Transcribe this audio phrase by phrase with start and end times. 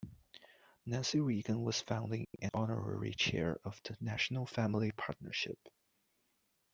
[0.83, 5.59] Nancy Reagan was founding and honorary Chair of the National Family Partnership.